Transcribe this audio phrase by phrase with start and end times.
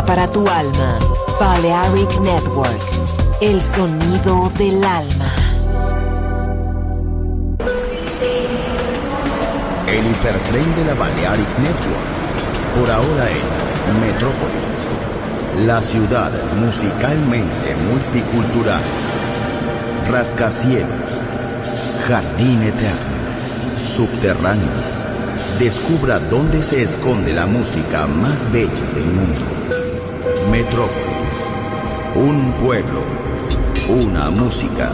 [0.00, 0.98] para tu alma.
[1.38, 2.80] Balearic Network,
[3.42, 5.30] el sonido del alma.
[9.86, 12.08] El hipertren de la Balearic Network,
[12.78, 18.80] por ahora en Metrópolis, la ciudad musicalmente multicultural,
[20.10, 21.18] rascacielos,
[22.08, 24.92] jardín eterno, subterráneo.
[25.58, 29.51] Descubra dónde se esconde la música más bella del mundo.
[30.52, 31.36] Metrópolis.
[32.14, 33.00] Un pueblo.
[33.88, 34.92] Una música.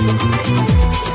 [0.00, 1.09] Música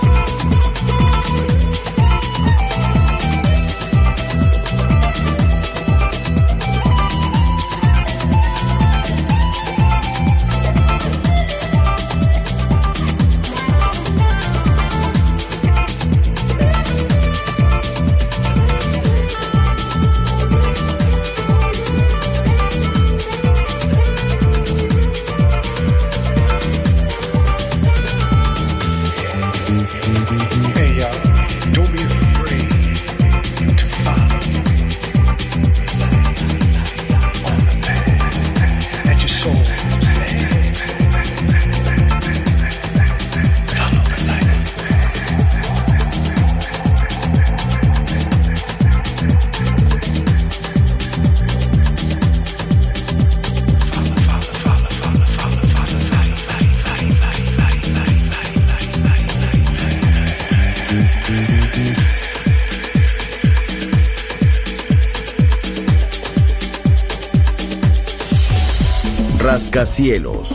[69.96, 70.50] Rascacielos,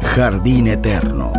[0.00, 1.34] Jardín Eterno,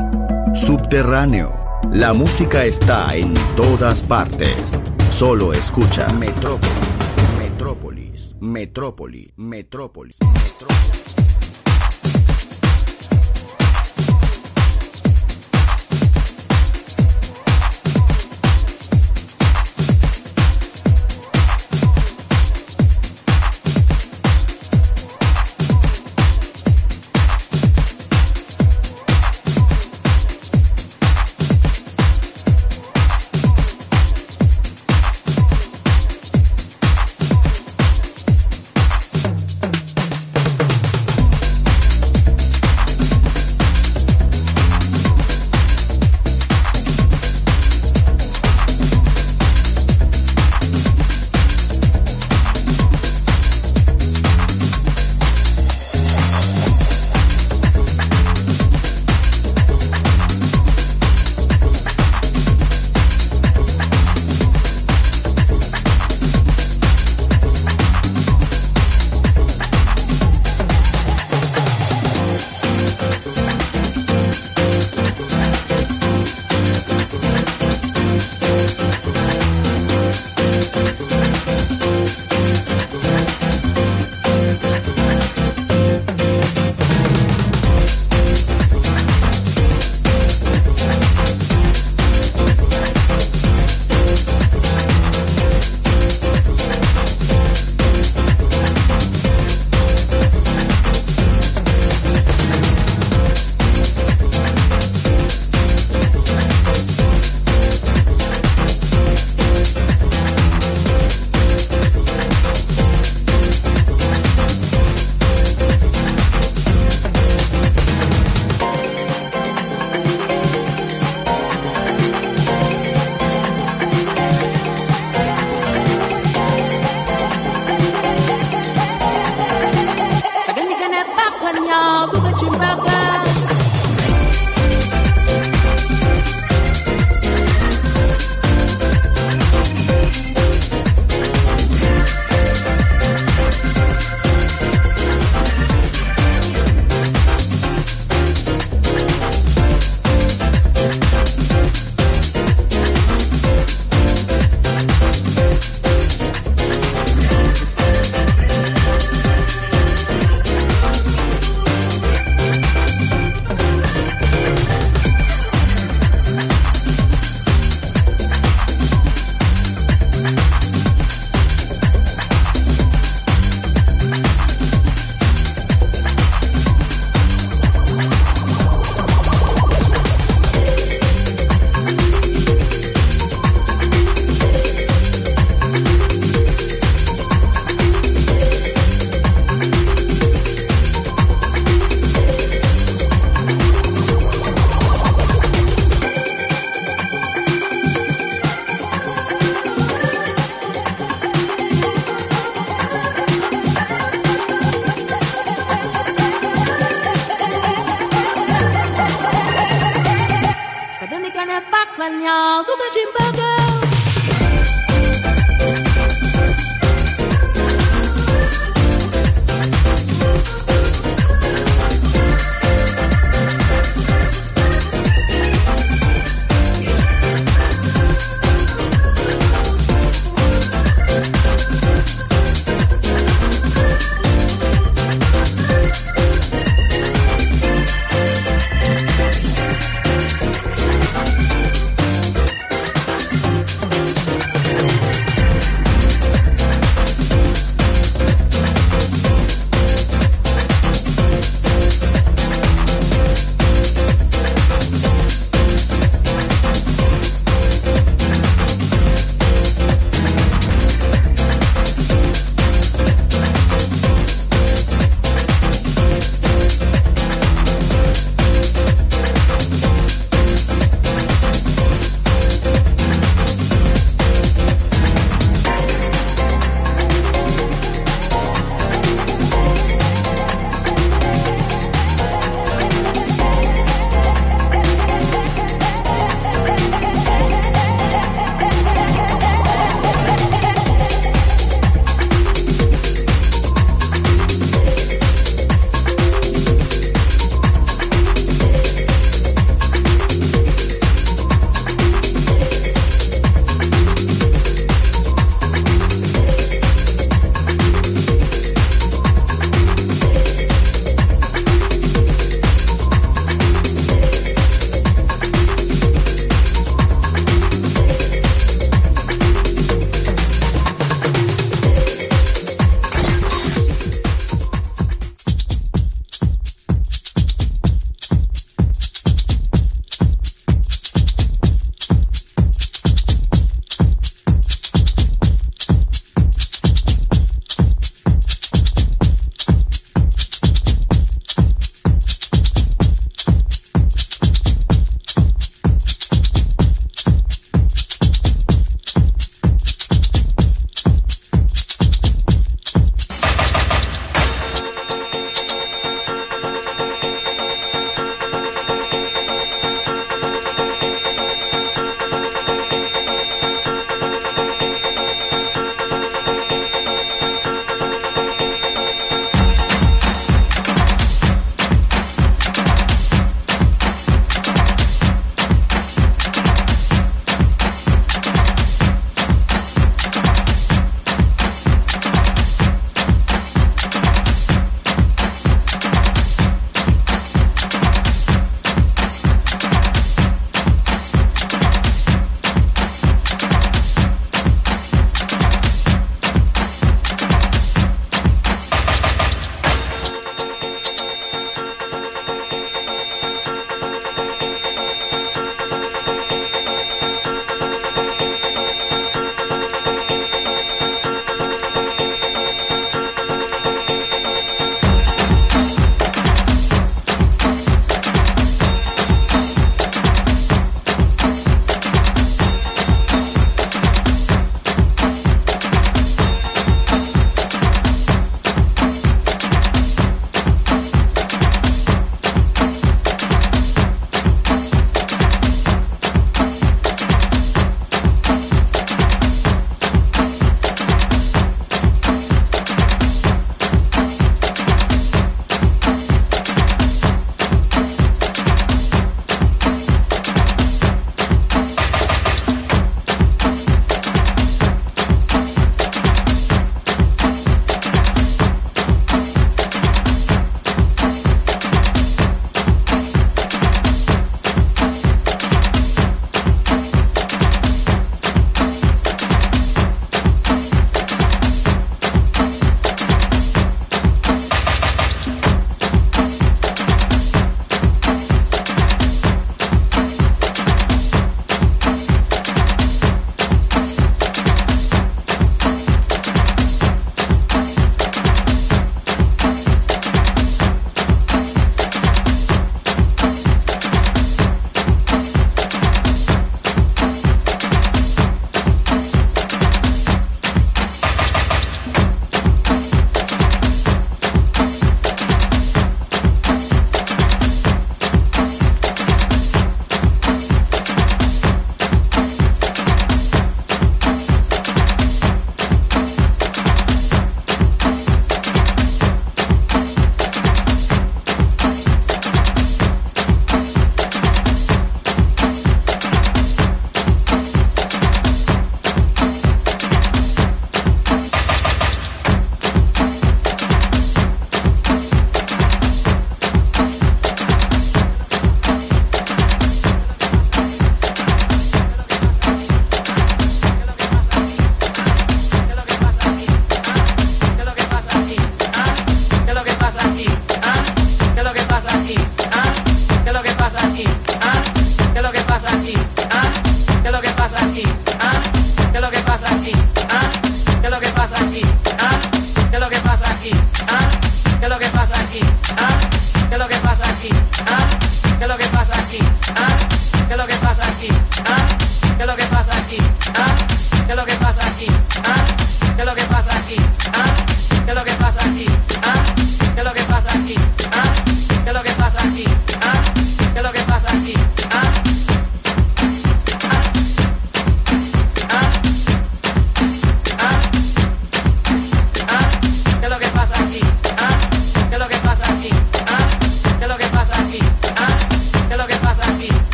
[0.53, 1.51] Subterráneo.
[1.91, 4.79] La música está en todas partes.
[5.09, 6.69] Solo escucha Metrópolis,
[7.39, 10.17] Metrópolis, Metrópolis, Metrópolis.
[10.17, 10.20] Metrópolis.